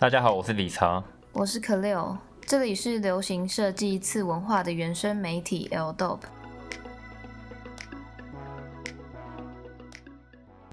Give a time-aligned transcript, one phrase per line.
[0.00, 6.20] 大家好，我是理查，我是可六，这里是流行设计次文化的原生媒体 L Dope。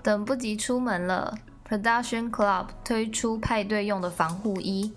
[0.01, 1.37] 等不及出门了
[1.67, 4.93] ，Production Club 推出派对用的防护衣，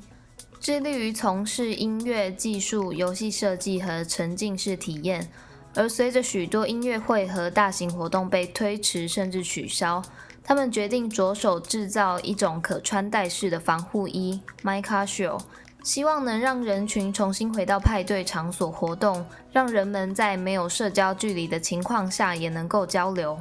[0.61, 5.29] 致力于从事音乐技术、游戏设计和沉浸式体验。
[5.75, 10.01] 而随着许多音乐会和大型活动被推迟甚至取消。
[10.43, 15.43] 他们决定着手制造一种可穿戴式的防护衣，Myca Shield，
[15.85, 23.39] 希望能让人群重新回到派对场所活动，让人们在没有社交距离的情况下也能够交流。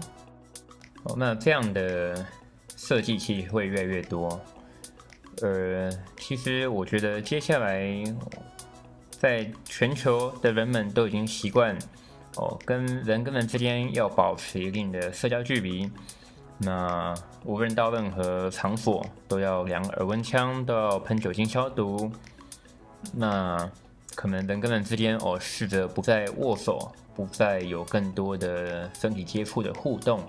[1.04, 2.26] 哦，那这样的
[2.76, 4.40] 设计器会越来越多。
[5.42, 8.04] 呃，其实我觉得接下来
[9.10, 11.76] 在全球的人们都已经习惯
[12.36, 15.90] 哦，跟人跟人之间要保持一定的社交距离。
[16.60, 22.12] 那无论到任何场所，都要量耳温枪，都要喷酒精消毒。
[23.14, 23.70] 那
[24.14, 30.22] 可能人跟人之间哦，试着不再握手，不再有更多的身体接触的互动，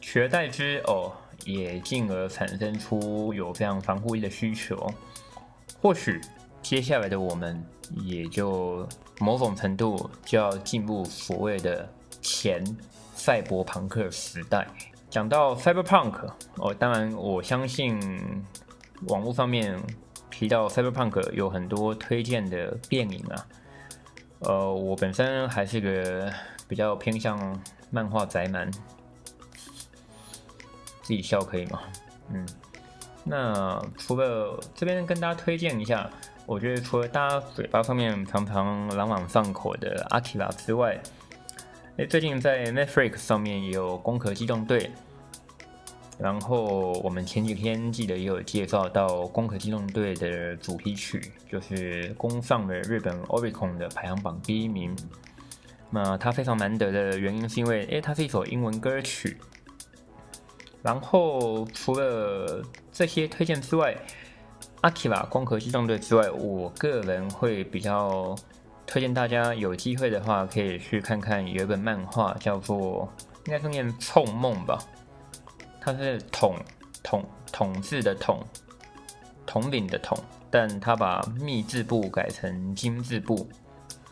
[0.00, 1.12] 取而代之哦，
[1.44, 4.92] 也进而产生出有这样防护衣的需求。
[5.80, 6.20] 或许
[6.60, 7.64] 接下来的我们，
[8.02, 8.84] 也就
[9.20, 11.88] 某种程度就要进入所谓的
[12.20, 12.64] 前
[13.14, 14.66] 赛博朋克时代。
[15.10, 17.98] 讲到 Cyberpunk，哦，当然我相信
[19.08, 19.76] 网络上面
[20.30, 23.46] 提到 Cyberpunk 有很多推荐的电影啊。
[24.38, 26.32] 呃，我本身还是个
[26.68, 28.70] 比较偏向漫画宅男，
[31.02, 31.80] 自己笑可以吗？
[32.32, 32.46] 嗯，
[33.24, 36.08] 那除了这边跟大家推荐一下，
[36.46, 40.98] 我觉得除了大家嘴巴上面常常朗朗上口的阿基拉之外，
[42.08, 44.84] 最近在 Netflix 上面也有《攻壳机动队》，
[46.18, 51.20] 然后我们前几天记得也有介绍到《攻壳机动队》的主题曲，
[51.50, 54.96] 就是攻上了日本 Oricon 的排行榜第一名。
[55.90, 59.36] 那它非常难得的原因是因为，哎，它是一首英文歌曲。
[60.82, 63.94] 然后除了这些推荐之外，
[64.80, 68.34] 阿基拉《攻壳机动队》之外，我个人会比较。
[68.90, 73.08] 推荐大家有机会的话，可以去看看有一本漫画，叫做
[73.46, 74.76] 应该是念“冲梦”吧，
[75.80, 76.56] 它是统
[77.00, 78.44] 统统治的统，
[79.46, 80.18] 统领的统，
[80.50, 83.48] 但它把密字部改成金字部。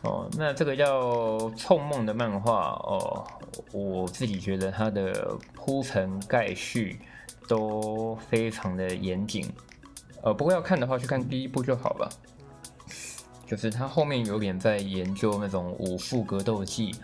[0.02, 3.26] 哦，那这个叫“冲梦”的漫画哦，
[3.72, 7.00] 我自己觉得它的铺陈概叙
[7.48, 9.52] 都非常的严谨。
[10.22, 12.08] 呃，不过要看的话，去看第一部就好了。
[13.48, 16.94] 就是他后面有点在研究那种武术格斗技，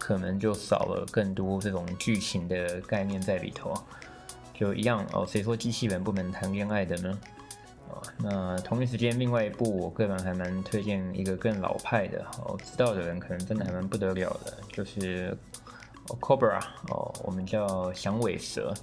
[0.00, 3.72] 可能就少了更多这种剧情的概念在里头。
[4.52, 7.18] 就一样哦，谁说机器人不能谈恋爱的呢？
[7.88, 15.36] 哦，那同一时间，另外一部我个人还蛮推荐一个更老派的，哦，知道的人可能真的还蛮不得了的，就是
[16.18, 16.60] 《Cobra》
[16.92, 18.74] 哦，我们叫响尾蛇。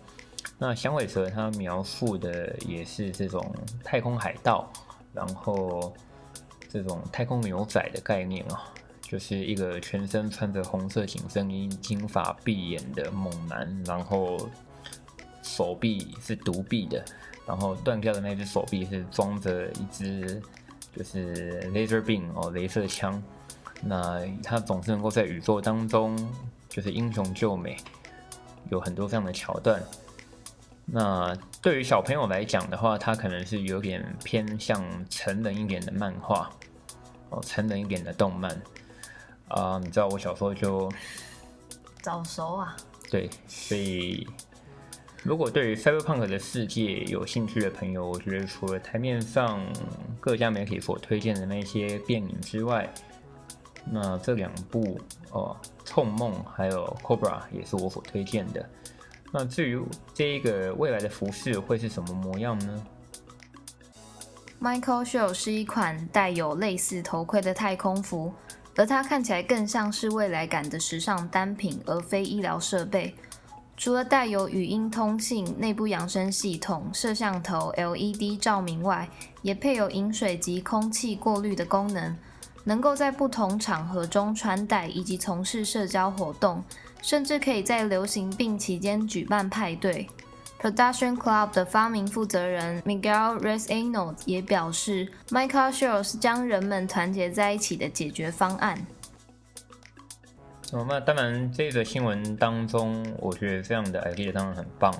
[0.57, 3.53] 那响尾蛇它描述的也是这种
[3.83, 4.71] 太空海盗，
[5.13, 5.93] 然后。
[6.71, 8.71] 这种太空牛仔的概念啊，
[9.01, 14.37] 就是一个全身穿着红色紧身衣、金发碧眼的猛男，然后
[15.41, 17.03] 手臂是独臂的，
[17.47, 20.41] 然后断掉的那只手臂是装着一支
[20.95, 23.21] 就是 laser beam 哦，镭射枪。
[23.81, 26.15] 那他总是能够在宇宙当中
[26.67, 27.77] 就是英雄救美，
[28.69, 29.81] 有很多这样的桥段。
[30.85, 36.49] 那对于小朋友来讲的话，他可能是有点偏向成人一点的漫画，
[37.29, 38.49] 哦，成人一点的动漫
[39.49, 39.77] 啊。
[39.83, 40.89] 你知道我小时候就
[42.01, 42.77] 早熟啊。
[43.11, 44.25] 对，所以
[45.21, 49.61] 如果对于 Cyberpunk 的世界有兴趣的朋友，我觉得除了台面上
[50.21, 52.89] 各家媒体所推荐的那些电影之外，
[53.91, 54.97] 那这两部
[55.31, 58.69] 哦，《冲梦》还有《Cobra》也是我所推荐的。
[59.31, 59.79] 那至于
[60.13, 62.83] 这一个未来的服饰会是什么模样呢
[64.59, 68.33] ？Michael Shield 是一款带有类似头盔的太空服，
[68.75, 73.15] 而它看起来更像是未来感的时尚单品，而非医疗设备。
[73.77, 79.07] 除了带有语音通信、内部扬声系统、摄像头、LED 照明外，
[79.41, 82.17] 也配有饮水及空气过滤的功能，
[82.65, 86.61] 能够在不同场合中穿戴以及从事社交活动。
[87.01, 90.09] 甚至可以在流行病期间举办派对。
[90.61, 98.85] Production Club 的发明负责人 Miguel Resano 也表示，Michael Shield 是将人们团结在一起的解决方案。
[100.73, 104.93] 哦，那当然，这个新闻当中，我觉得这样的 idea 当然很棒。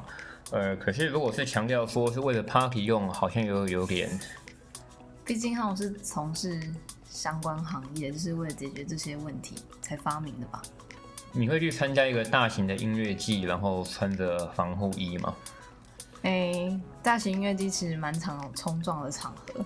[0.52, 4.10] 呃，可是如果是强调说是为了 party 用，好像又有点，
[5.26, 6.60] 毕竟他们是从事
[7.08, 10.62] 相关行业，就是为了解决这些问题才发明的吧？
[11.32, 15.36] 你会去参加一个大型的音乐季，然后穿着防护衣吗？
[16.24, 19.66] 哎、大型音乐季其实蛮常有冲撞的场合。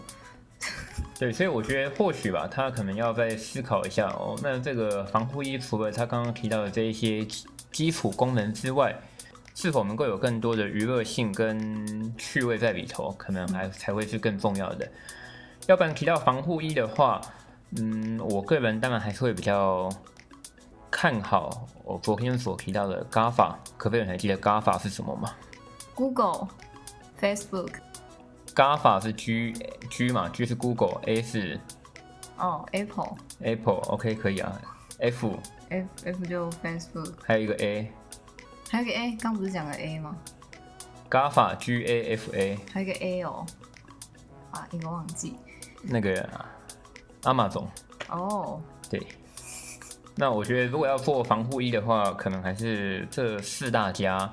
[1.18, 4.38] 对，所以我觉得或许吧，他可能要再思考一下哦。
[4.42, 8.96] 那这个防护衣除了他刚刚提到的这一些基基础功能之外，
[9.56, 14.88] 是否能够有更多的娱乐性跟趣味在里头，可能还才会是更重要的。
[15.68, 17.22] 要不然提到防护衣的话，
[17.78, 19.90] 嗯，我个人当然还是会比较
[21.04, 23.54] 看好我昨天所提到的 GAFA。
[23.76, 25.36] 可不可以还记得 GAFA 是什么吗
[25.94, 26.48] Google、
[27.20, 29.52] Facebook，？GAFA 是 G
[29.90, 31.60] G 嘛，G 是 Google，A 是
[32.38, 34.62] 哦，Apple、Apple，OK、可以啊。
[35.00, 37.92] F F F 就 Facebook，还有一个 A。
[38.70, 40.16] 还有一个 A，刚不是讲了 A 吗
[41.12, 43.46] ？GAFA G A F A 还有一个 A 哦，
[44.52, 45.36] 啊，一个忘记。
[45.82, 46.30] 那个
[47.24, 47.68] 阿玛总
[48.08, 49.06] 哦，对。
[50.16, 54.32] 那我觉得如果要做防护衣的话，可能还是这四大家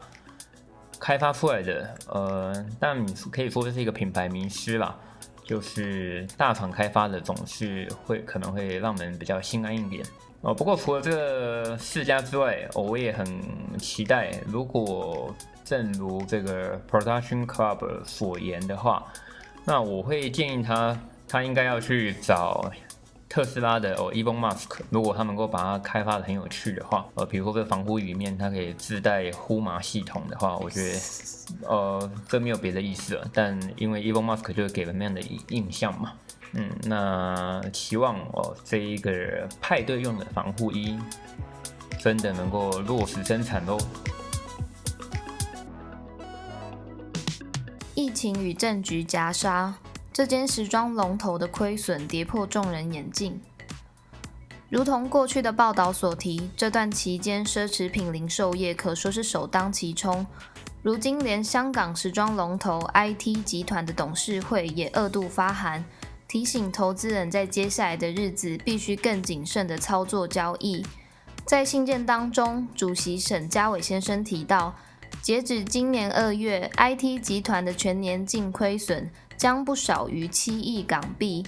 [0.98, 1.94] 开发出来的。
[2.08, 4.94] 呃，但可以说这是一个品牌名师啦，
[5.42, 10.04] 就是大厂开发的总是会可能会让人比较心安一点。
[10.42, 13.26] 哦，不过除了这四家之外，我也很
[13.78, 15.34] 期待，如果
[15.64, 19.04] 正如这个 Production Club 所言的话，
[19.64, 20.98] 那我会建议他，
[21.28, 22.70] 他应该要去找
[23.30, 30.98] 特斯拉的哦，Elon Musk，如果他能够把它开发的很有趣的话，呃，比如说这防护衣里面它可以自带呼麻系统的话，我觉得，
[31.68, 36.12] 呃，这没有别的意思了，但因为 Elon Musk 就是给人那样的印印象嘛，
[36.54, 40.98] 嗯，那期望哦这一个派对用的防护衣
[42.00, 43.78] 真的能够落实生产喽。
[47.94, 49.72] 疫情与政局夹杀，
[50.12, 53.40] 这间时装龙头的亏损跌破众人眼镜。
[54.68, 60.26] 如同过去的报道所提，这段期间奢侈品零售业可说是首当其冲。
[60.82, 65.84] 如今连香港时装龙头 IT 集团的董事会也二度发函，
[66.26, 70.84] 提醒投资人在接下来的日子必须更谨慎地操作交易。
[71.44, 74.74] 在信件当中，主席沈家伟先生提到，
[75.20, 79.10] 截止今年二月，IT 集团的全年净亏损
[79.40, 81.42] 将不少于七亿港币，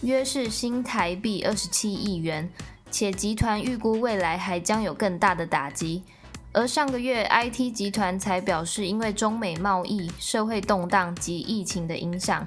[0.00, 2.50] 约是新台币二十七亿元，
[2.90, 6.02] 且集团预估未来还将有更大的打击。
[6.50, 12.44] 而上个月，IT 集团才表示，因为中美贸易、社会动荡及疫情的影响，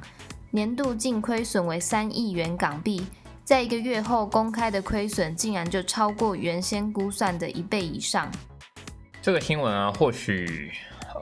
[0.51, 3.07] 年度净亏损为三亿元港币。
[3.45, 8.29] 在一个月后公开的亏损，竟然就超过原先估算的一倍以上。
[9.21, 10.69] 这个新闻啊，或许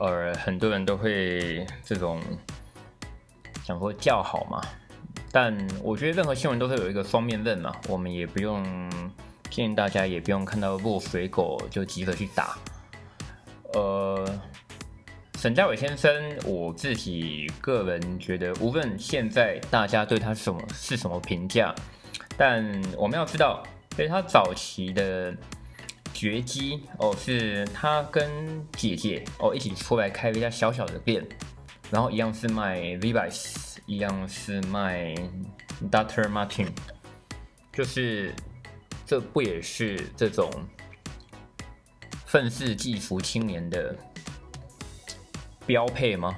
[0.00, 2.20] 呃很多人都会这种
[3.64, 4.60] 想说叫好嘛，
[5.32, 8.62] 但我觉得任何新闻都是有一个双面刃嘛，我们也不用
[9.48, 12.58] 建议大家也不用看到落水狗就急着去打。
[13.72, 14.24] 呃，
[15.38, 16.12] 沈家伟先生，
[16.44, 21.74] 我自己个人觉得，无论现在大家对他什么是什么评价，
[22.36, 22.62] 但
[22.98, 23.62] 我们要知道，
[23.96, 25.34] 对他早期的
[26.12, 31.26] 绝技哦，是他跟姐姐哦一起出来开了一家小小的店，
[31.94, 35.14] 然后一样是卖 Levi's，一样是卖
[35.92, 36.28] Dr.
[36.28, 36.66] Martin，
[37.72, 38.34] 就是
[39.06, 40.50] 这不也是这种
[42.26, 43.96] 愤世嫉俗青年的
[45.64, 46.34] 标配吗？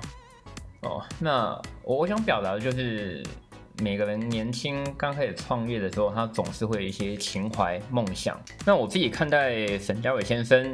[0.82, 3.24] 哦，那我想表达的就是，
[3.82, 8.38] 每个人年轻刚开始创业的时候，他总是会有一些情怀、梦想。
[8.66, 10.70] 那我自己看待沈家伟先生，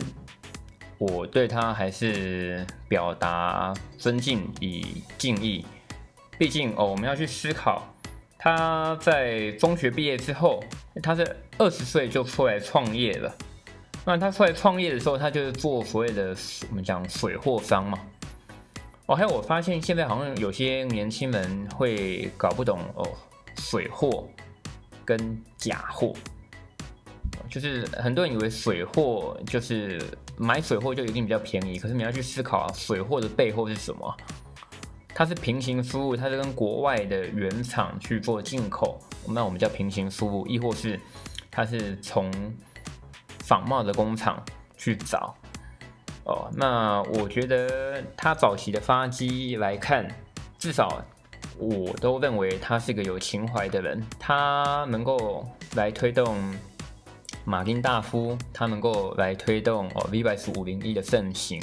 [1.03, 4.85] 我对他还是表达尊敬与
[5.19, 5.65] 敬意。
[6.39, 7.83] 毕竟哦，我们要去思考，
[8.39, 10.63] 他在中学毕业之后，
[11.03, 13.35] 他是二十岁就出来创业了。
[14.05, 16.37] 那他出来创业的时候，他就是做所谓的
[16.71, 17.99] 我们讲水货商嘛。
[19.07, 23.05] 哦，还有我发现现在好像有些年轻人会搞不懂哦，
[23.57, 24.29] 水货
[25.05, 26.13] 跟假货，
[27.51, 30.01] 就是很多人以为水货就是
[30.37, 34.17] 买水货就一定比较便宜，可是你要去思考啊，水货的背后是什么？
[35.15, 38.99] 它是平行输入，它是跟国外的原厂去做进口，
[39.29, 40.99] 那我们叫平行输入，亦或是
[41.51, 42.31] 它是从
[43.41, 44.43] 仿冒的工厂
[44.77, 45.35] 去找。
[46.25, 50.09] 哦，那我觉得他早期的发迹来看，
[50.57, 51.05] 至少
[51.59, 54.01] 我都认为他是个有情怀的人。
[54.19, 56.39] 他能够来推动
[57.45, 61.61] 马丁大夫，他能够来推动哦 Levi's 五零一的盛行。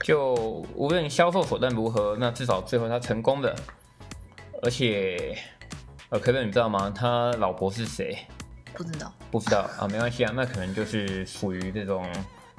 [0.00, 0.34] 就
[0.74, 3.54] 无论销售手段如何，那至少最后他成功了。
[4.62, 5.36] 而且，
[6.08, 6.90] 呃，可乐你知道吗？
[6.90, 8.16] 他老婆是谁？
[8.72, 12.06] 不知道，不知道啊，没关系啊，那可能就是属于这种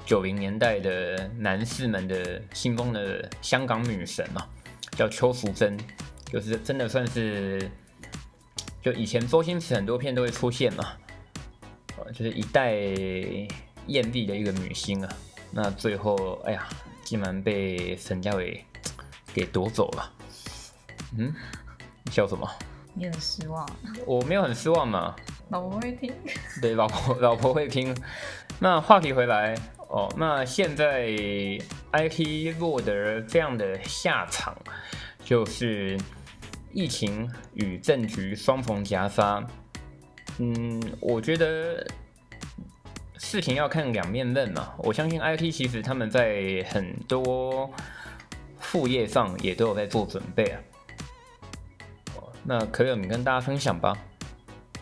[0.04, 4.44] 九零年代的男士们的心中的香港女神嘛，
[4.92, 5.78] 叫邱淑贞，
[6.26, 7.70] 就是真的算是，
[8.82, 11.07] 就以前周星驰很多片都会出现嘛，呃，
[12.12, 12.72] 就是一代
[13.86, 15.08] 艳丽的一个女星啊，
[15.50, 16.68] 那最后，哎呀，
[17.04, 18.64] 竟然被沈佳伟
[19.32, 20.12] 给夺走了，
[21.16, 21.34] 嗯，
[22.04, 22.48] 你笑什么？
[22.94, 23.68] 你很失望。
[24.04, 25.14] 我没有很失望嘛，
[25.50, 26.12] 老婆会听，
[26.60, 27.96] 对，老婆老婆会听。
[28.58, 29.54] 那话题回来
[29.88, 31.06] 哦，那现在
[31.92, 34.56] IT 落得这样的下场，
[35.24, 35.96] 就是
[36.72, 39.46] 疫情与政局双重夹杀。
[40.38, 41.86] 嗯，我觉得
[43.16, 44.72] 事情要看两面刃嘛。
[44.78, 47.70] 我相信 IT 其实他们在很多
[48.58, 50.60] 副业上也都有在做准备啊。
[52.44, 53.96] 那可有你跟大家分享吧。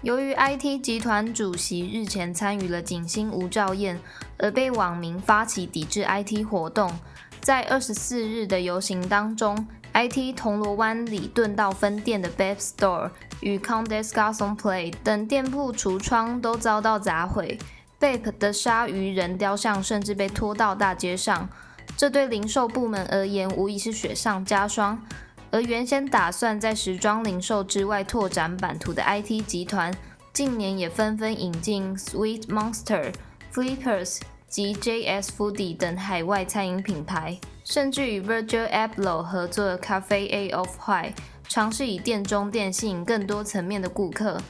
[0.03, 3.99] 由于 IT 集团主席日前参与了景星无照宴，
[4.39, 6.93] 而被网民发起抵制 IT 活动。
[7.41, 13.11] 在二十四日的游行当中，IT 铜锣湾里顿道分店的 Bape Store
[13.41, 17.59] 与 Condes Garçon Play 等店铺橱窗都遭到砸毁
[17.99, 21.49] ，Bape 的鲨鱼人雕像甚至被拖到大街上。
[21.97, 25.03] 这对零售部门而言，无疑是雪上加霜。
[25.51, 29.91] 而原先打算在时装零售之外拓展版图的 IT 集团，
[30.35, 33.15] 近年也纷纷引进 Sweet Monster、
[33.55, 41.13] Flippers 及 JS Foodie 等海外餐饮品牌，甚至与 Virgil Abloh 合作的 Cafe A of High，
[41.49, 44.41] 尝试以店中店吸引更多层面的顾客。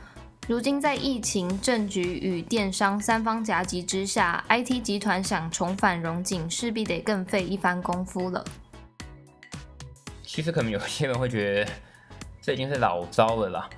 [0.47, 8.45] 如今在疫情、政局与电商三方夹击之下，IT 集团想重返荣景，势必得更费一番功夫了。
[10.23, 11.71] 其实可能有些人会觉得
[12.41, 13.69] 这已经是老招了啦，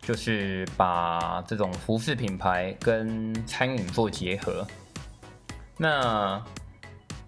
[0.00, 4.66] 就是把这种服饰品牌跟餐饮做结合。
[5.76, 6.42] 那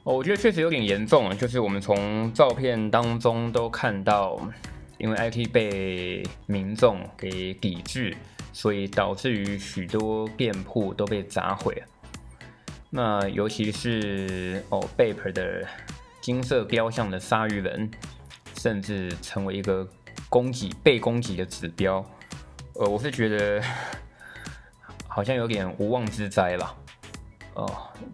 [0.02, 4.40] 我觉得确实有点严重了，就是我们从照片当中都看到，
[4.98, 8.16] 因为 IT 被民众给抵制，
[8.52, 11.82] 所以导致于许多店铺都被砸毁。
[12.90, 15.66] 那尤其是哦，Bape 的
[16.20, 17.90] 金色雕像的鲨鱼人。
[18.58, 19.86] 甚至成为一个
[20.30, 22.04] 攻击被攻击的指标，
[22.72, 23.62] 呃，我是觉得
[25.06, 26.74] 好像有点无妄之灾了，
[27.56, 27.68] 哦，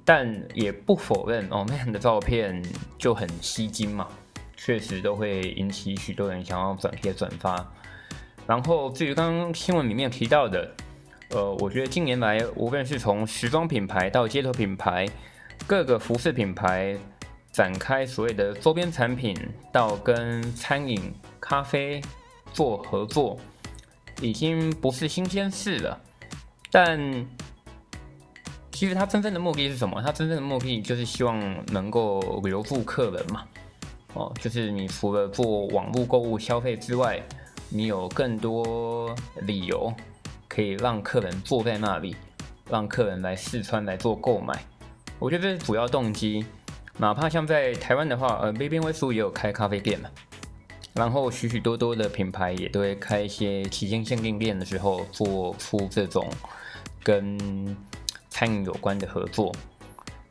[0.04, 2.62] 但也不否认哦，，Man 的照片
[2.96, 4.08] 就很吸睛嘛，
[4.56, 7.54] 确实都会引起许多人想要转贴转发。
[8.46, 10.74] 然后至于刚刚新闻里面提到的，
[11.30, 15.06] 呃，我觉得近年来无论是从时装品牌到街头品牌，
[15.66, 16.98] 各个服饰品牌。
[17.52, 19.36] 展开所谓的周边产品，
[19.70, 22.00] 到跟餐饮、咖啡
[22.50, 23.38] 做合作，
[24.22, 26.00] 已经不是新鲜事了。
[26.70, 26.98] 但
[28.82, 30.02] 其实他真正的目的是什么？
[30.02, 33.44] 他真正的目的就是希望能够留住客人嘛。
[34.14, 37.22] 哦，就是你除了做网络购物消费之外，
[37.68, 39.94] 你有更多理由
[40.48, 42.16] 可以让客人坐在那里，
[42.68, 44.52] 让客人来试穿来做购买。
[45.20, 46.44] 我觉得这是主要动机。
[46.98, 50.10] 哪怕像在台湾的话，呃，杯边威叔也有开咖啡店嘛，
[50.92, 56.28] 然后许许多多的品牌也都会开一些期间限定店的时候，做出这种
[57.04, 57.38] 跟
[58.32, 59.54] 餐饮有关的合作。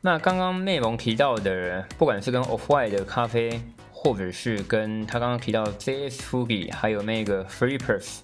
[0.01, 8.17] 那刚刚内容提到的，不管是跟 Off White 的咖啡，或者是跟他刚刚提到 JS Foodie，还有那个 Flippers，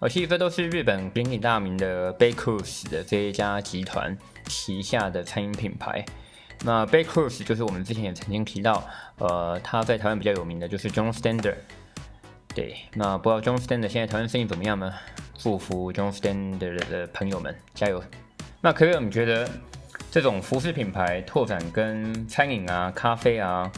[0.00, 6.04] 呃，其实这都是日本鼎鼎大名的 Bakers 的这一家集团旗下的餐饮品牌。
[6.64, 8.84] 那 Bakers 就是我们之前也曾经提到，
[9.16, 11.54] 呃，他在台湾比较有名的就是 John Stander。
[12.54, 14.92] 对，那不知道 John Stander 现在台湾生意怎么样呢？
[15.38, 18.04] 祝福 John Stander 的朋友们加油。
[18.64, 19.50] 那可以，你觉得
[20.08, 23.68] 这种服饰品牌拓展跟餐饮啊、咖啡啊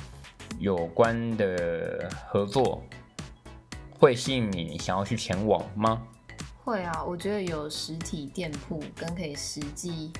[0.59, 2.85] 有关的合作，
[3.99, 6.03] 会吸引你想要去前往吗？
[6.62, 10.12] 会啊，我觉得有实体店铺跟可以实际。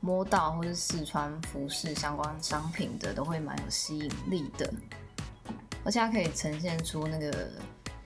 [0.00, 4.72] 摸到或是试穿服饰相关商品的，都会蛮有吸引力的，
[5.84, 7.48] 而且它可以呈现出那个，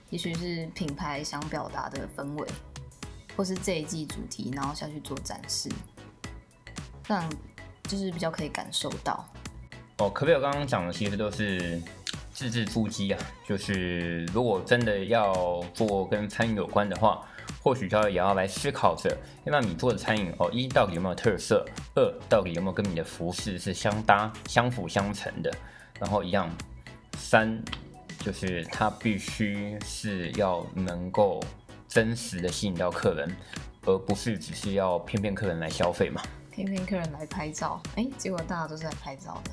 [0.09, 2.47] 也许是品牌想表达的氛围，
[3.35, 5.69] 或是这一季主题，然后下去做展示，
[7.03, 7.29] 这样
[7.83, 9.27] 就是比较可以感受到。
[9.97, 11.81] 哦，可贝尔刚刚讲的其实都是
[12.31, 17.25] 自制出击啊，就是如果真的要做跟餐饮有关的话。
[17.61, 21.65] 或许就要也要来思考着，那你做的餐饮哦，一到底有没有特色？
[21.95, 25.49] 二到底有没有跟你的服饰是相搭、相辅相成的？
[25.97, 26.49] 然后一样，
[27.17, 27.61] 三
[28.19, 31.41] 就是它必须是要能够
[31.93, 33.31] 真实的吸引到客人，
[33.85, 36.23] 而不是只是要骗骗客人来消费嘛。
[36.49, 39.51] 骗骗客人来拍照，哎，结果大家都是来拍照的。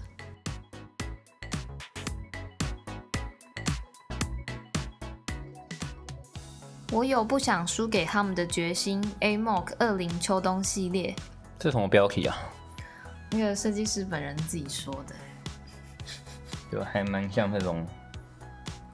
[6.90, 9.04] 我有不想输给他们的决心。
[9.20, 11.14] A Mock 二零秋冬系列，
[11.58, 12.38] 这什么标题啊？
[13.32, 15.14] 那个设计师本人自己说的，
[16.72, 17.86] 就还蛮像那种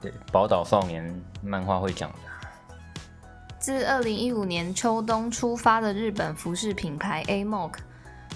[0.01, 2.17] 对宝岛少年漫画会讲的。
[3.67, 7.73] 自二零一五年秋冬出发的日本服饰品牌 A Mock，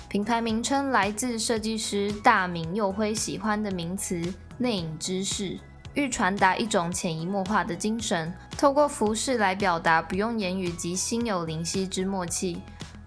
[0.10, 4.22] 品牌名称来自设计师大明佑辉喜欢的名词
[4.60, 5.58] “内隐知识”。
[5.96, 12.62] 欲传达一种潜移默化的精神，透过服饰来表达不用言语及心有灵犀之默契。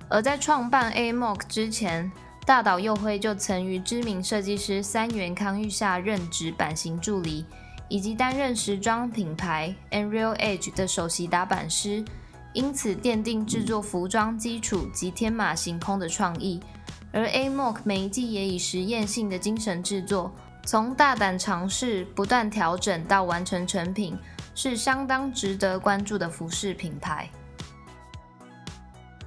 [0.08, 2.10] 而在创办 A Mock 之前，
[2.46, 7.44] 大岛佑辉就曾于知名设计师三元康裕下任职版型助理，
[7.88, 12.04] 以及担任时装品牌 Unreal Edge 的首席打版师，
[12.52, 16.60] 因此奠定制作服装基础及天马行空的创意。
[17.12, 20.34] 而 A Mock 每一季也以实验性的精神制作。
[20.66, 24.18] 从大胆尝试、不断调整到完成成品，
[24.54, 27.28] 是相当值得关注的服饰品牌。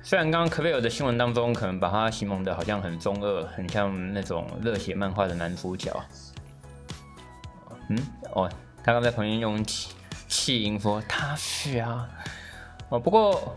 [0.02, 5.94] 虽然刚刚科贝尔的新闻当中，可能把他形容的好像很中二，很像那种热血漫画的男主角。
[7.90, 7.98] 嗯，
[8.34, 8.50] 哦，
[8.84, 9.92] 他刚在旁边用气
[10.28, 12.08] 气音说他是啊。
[12.90, 13.56] 哦，不过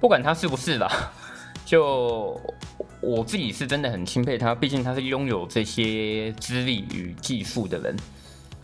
[0.00, 1.12] 不管他是不是吧，
[1.64, 2.40] 就。
[3.00, 7.96] 我自己是真的很钦佩他，毕竟他是拥有这些资历与技术的人。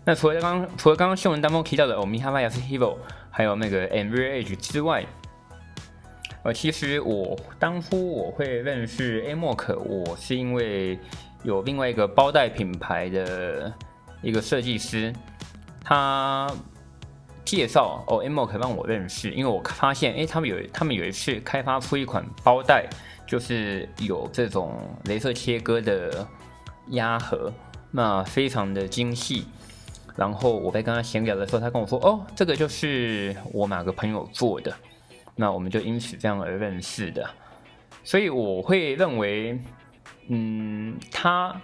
[0.04, 2.96] 那除了刚除了刚刚新闻当中提到的 Omihara Hero，
[3.30, 5.06] 还有那个 Envy Age 之外，
[6.42, 10.98] 呃，其实我当初我会认识 Amok，我是因为
[11.44, 13.72] 有另外一个包袋品牌的
[14.24, 15.12] 一个设计师，
[15.84, 16.50] 他
[17.44, 22.88] 介绍哦 Amok 让我认识，因为我发现哎，他们有他们有一次开发出一款包袋。
[23.26, 26.28] 就是有这种镭射切割的
[26.88, 27.50] 压盒，
[27.90, 29.46] 那非常的精细。
[30.14, 34.72] 然后我在跟他闲聊的时候，他跟我说：“哦，这个就是我哪个朋友做的。”
[35.34, 37.28] 那我们就因此这样而认识的。
[38.04, 39.58] 所以我会认为，
[40.28, 41.58] 嗯，他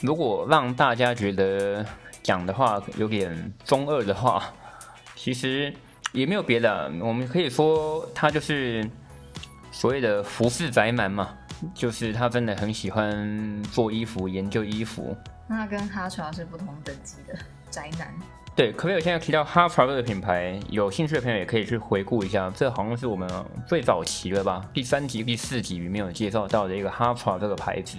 [0.00, 1.84] 如果让大家觉得
[2.22, 4.42] 讲的话有点中二的话，
[5.14, 5.72] 其实
[6.12, 6.90] 也没有别的。
[7.00, 8.88] 我们可以说他就是。
[9.72, 11.28] 所谓的服饰宅男嘛，
[11.74, 15.14] 就是他真的很喜欢做衣服、研究衣服。
[15.46, 18.10] 那跟哈潮是不同等级的宅男。
[18.54, 20.58] 对，可不可以现在提到哈潮这个品牌？
[20.70, 23.28] 有兴趣的朋友也可以去回顾一下，这好像是我们
[23.66, 24.66] 最早期了吧？
[24.72, 27.98] 第三集、第四集里面有介绍到的一个哈潮这个牌子。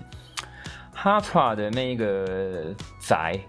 [0.99, 3.39] 哈潮的那个宅，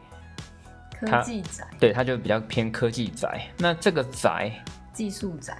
[1.01, 3.49] 科技宅，对，它就比较偏科技宅。
[3.57, 4.53] 那这个宅，
[4.93, 5.57] 技术宅。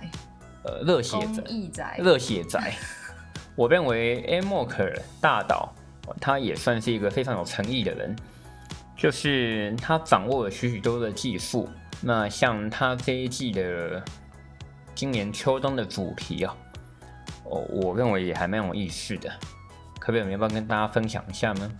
[0.65, 1.17] 呃，热血
[1.73, 2.75] 宅，热血宅。
[3.57, 5.75] 我认为 a m o k 大岛，
[6.21, 8.15] 他也算是一个非常有诚意的人，
[8.95, 11.67] 就是他掌握了许许多多的技术。
[12.03, 14.03] 那像他这一季的
[14.95, 16.55] 今年秋冬的主题啊，
[17.45, 19.33] 哦，我认为也还蛮有意思的，
[20.09, 21.71] 可不可以要不要跟大家分享一下呢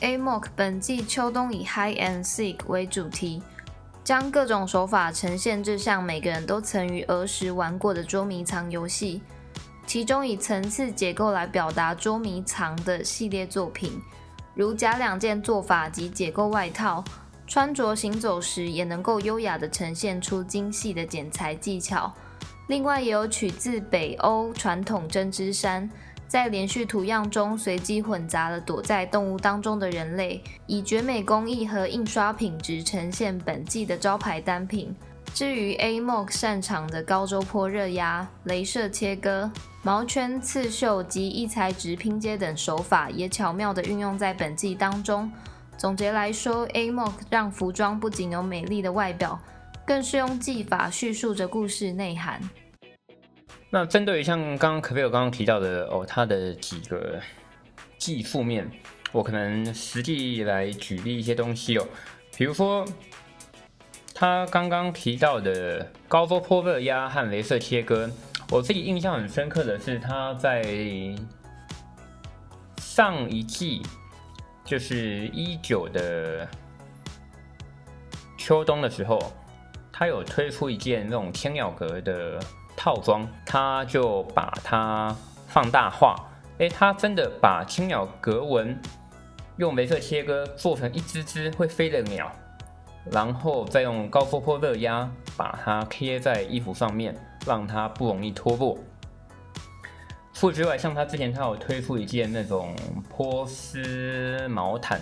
[0.00, 3.42] ？A m o k 本季秋冬以 High and Seek 为主题。
[4.02, 9.20] 将各种手法呈现，这项每个人都曾于儿时玩过的捉迷藏游戏。
[9.86, 14.00] 其中以层次结构来表达捉迷藏的系列作品，
[14.54, 17.04] 如假两件做法及解构外套，
[17.46, 22.10] 穿着行走时也能够优雅地呈现出精细的剪裁技巧。
[22.68, 25.90] 另外，也有取自北欧传统针织衫。
[26.28, 34.94] 在连续图样中随机混杂了躲在动物当中的人类，以绝美工艺和印刷品质呈现本季的招牌单品。
[35.34, 39.50] 至于 A m o k 擅长的高周波热压、镭射切割、
[39.82, 45.30] 毛圈刺绣及异材质拼接等手法，也巧妙地运用在本季当中。
[45.76, 49.38] 总结来说，A m o k 让服装不仅有美丽的外表，
[49.86, 52.40] 更是用技法叙述着故事内涵。
[53.68, 57.20] 那针对像刚刚可菲尔刚刚提到的哦，他的几个
[57.98, 58.70] 技术面，
[59.10, 61.86] 我可能实际来举例一些东西哦。
[62.36, 62.86] 比如说，
[64.14, 68.08] 他刚刚提到的高周波热压和镭射切割，
[68.50, 70.62] 我自己印象很深刻的是他在
[72.78, 73.82] 上一季，
[74.64, 76.48] 就是一九的
[78.38, 79.20] 秋冬的时候，
[79.92, 82.40] 他有推出一件那种千鸟格的。
[82.86, 85.12] 套装，他就把它
[85.48, 86.14] 放大化，
[86.60, 88.80] 哎，他真的把青鸟格纹
[89.56, 92.30] 用镭射切割做成一只只会飞的鸟，
[93.10, 97.12] 然后再用高波波热压把它贴在衣服上面，
[97.44, 98.78] 让它不容易脱落。
[100.32, 102.72] 除此之外，像他之前他有推出一件那种
[103.08, 105.00] 波斯毛毯，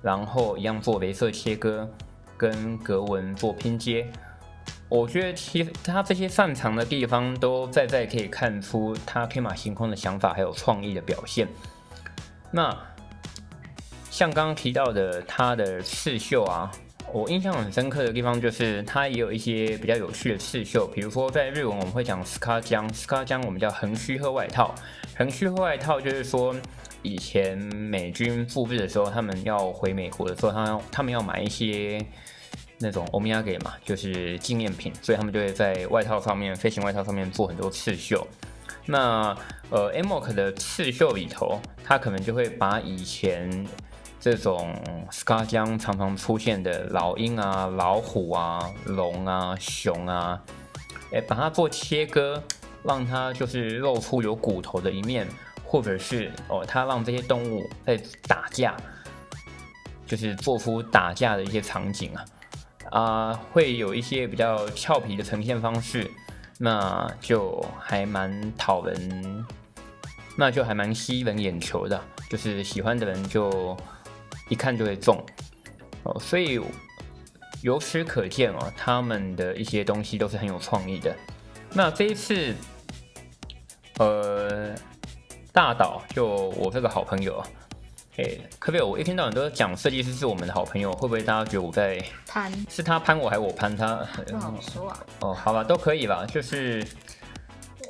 [0.00, 1.90] 然后一样做镭射切割
[2.36, 4.06] 跟格纹做拼接。
[4.88, 11.48] 我觉得其他这些擅长的地方，都在在可以看出他天马行空的想法还有创意的表现。
[12.50, 12.76] 那
[14.10, 16.70] 像刚刚提到的他的刺绣啊。
[17.12, 24.74] 我印象很深刻的地方就是，它也有一些比较有趣的刺绣，比如说在日文我们会讲斯卡江，斯卡江我们叫横须贺外套，
[25.16, 26.54] 横须贺外套就是说
[27.02, 32.04] 以前美军复制的时候，他们要回美国的时候，他他们要买一些
[32.78, 38.26] 那种欧米亚给嘛，就是纪念品，所以他们就会在外套上面，飞行外套上面做很多刺绣。
[38.84, 39.36] 那
[39.70, 43.66] 呃，Amok 的刺绣里头，它可能就会把以前
[44.20, 44.74] 这种
[45.10, 50.40] scar 江常常出现的老鹰啊、老虎啊、龙啊、熊啊，
[51.12, 52.40] 哎，把它做切割，
[52.84, 55.26] 让它就是露出有骨头的一面，
[55.64, 58.76] 或者是哦，它让这些动物在打架，
[60.06, 62.24] 就是做出打架的一些场景啊，
[62.90, 66.10] 啊，会有一些比较俏皮的呈现方式，
[66.58, 69.44] 那就还蛮讨人，
[70.36, 73.76] 那就还蛮吸人眼球的，就是喜欢的人就。
[74.48, 75.20] 一看就会中
[76.04, 76.60] 哦，所以
[77.62, 81.12] 由此可见哦，他们的一些东西都是很有创意的。
[81.72, 82.54] 那这一次，
[83.98, 84.72] 呃，
[85.52, 87.42] 大岛就我这个好朋友，
[88.16, 88.24] 哎，
[88.58, 88.80] 可不可以？
[88.80, 92.50] 我一天到晚都讲设计师是我们的好朋友，会不会大家觉得我在攀？
[92.70, 93.96] 是他攀我还是我攀他？
[94.26, 95.04] 不好说啊。
[95.20, 96.24] 哦，好吧，都可以吧。
[96.24, 96.82] 就是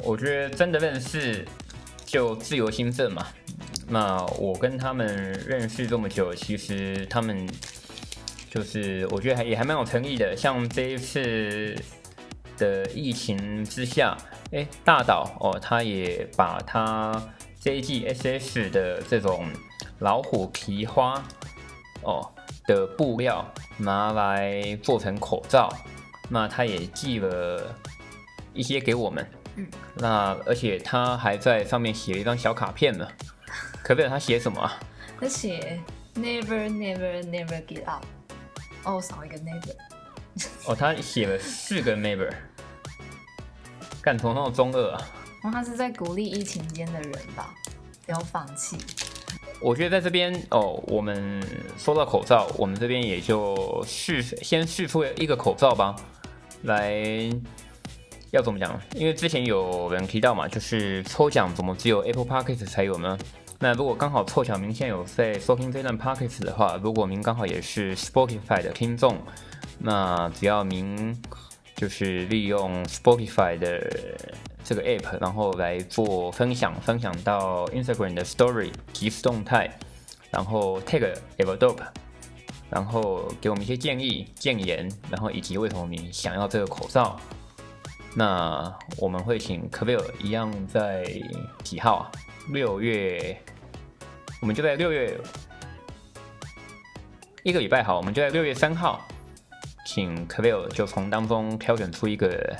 [0.02, 1.46] 我觉得真的认识
[2.04, 3.26] 就自由心证嘛。
[3.88, 7.48] 那我跟他们认识这么久，其实他们
[8.50, 10.36] 就是我觉得还也还蛮有诚意的。
[10.36, 11.76] 像这一次
[12.58, 14.16] 的疫情之下，
[14.50, 17.12] 哎，大岛哦，他也把他
[17.60, 19.46] 这一季 SS 的这种
[20.00, 21.22] 老虎皮花
[22.02, 22.30] 哦
[22.66, 25.72] 的布料拿来做成口罩，
[26.28, 27.74] 那他也寄了
[28.52, 29.28] 一些给我们。
[29.56, 33.08] 嗯，那而且他还在上面写了一张小卡片呢。
[33.82, 34.10] 可不可以？
[34.10, 34.70] 他写什么？
[35.20, 35.80] 他写
[36.14, 38.04] Never, never, never get up。
[38.84, 39.74] 哦，少一个 never。
[40.66, 42.32] 哦，他写了四个 never。
[44.02, 45.00] 干头那么中二啊！
[45.44, 47.54] 哦，他是在鼓励疫情间的人吧，
[48.04, 48.78] 不要放弃。
[49.60, 51.42] 我觉得在这边哦，我们
[51.78, 55.96] 收到口罩，我们这边也就试先试出一个口罩吧，
[56.62, 57.02] 来
[58.32, 58.78] 要怎么讲？
[58.94, 63.18] 因为之前有人提到嘛，就是抽奖怎么只有 Apple Podcast 才有呢？
[63.58, 69.18] 那如果刚好凑巧您现在有在收听这段 podcast 的话，如果您刚好也是 Spotify 的听众，
[69.78, 71.16] 那只要您
[71.74, 73.80] 就是利用 Spotify 的
[74.68, 79.70] 这个 app，然后来做分享，分享到 Instagram 的 Story 即时动态，
[80.32, 81.86] 然后 tag Everdope，
[82.68, 87.16] 然后给我们一些建议、建言，然后以及为什么你想要这个口罩，
[88.16, 91.06] 那我们会请 k v i l 一样在
[91.62, 92.10] 几号啊？
[92.48, 93.40] 六月，
[94.40, 95.16] 我们就在六月
[97.44, 99.06] 一个礼拜好，我们就在六月三号，
[99.86, 102.52] 请 k v i l 就从当中挑选出一个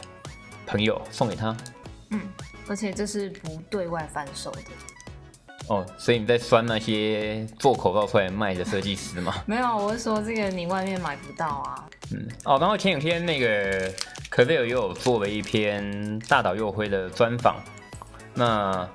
[0.69, 1.57] 朋友送给他。
[2.11, 2.21] 嗯，
[2.69, 4.61] 而且这是不对外贩售的。
[5.69, 9.35] 哦，所以你在酸那些做口罩出来卖的设计师吗？
[9.47, 11.89] 没有，我是说这个你外面买不到啊。
[12.13, 13.93] 嗯，哦，然后前几天那个
[14.37, 17.57] v i l 又有做了一篇大岛佑辉的专访，
[18.35, 18.89] 那。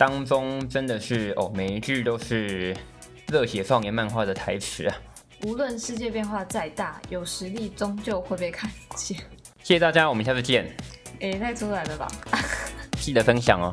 [0.00, 2.74] 当中真的是哦，每一句都是
[3.28, 4.96] 热血少年漫画的台词啊！
[5.42, 9.18] 无论世界变化再大，有实力终究会被看见。
[9.62, 10.74] 谢谢大家，我们下次见。
[11.20, 12.08] 诶，太突然了吧！
[13.00, 13.72] 记得分享哦。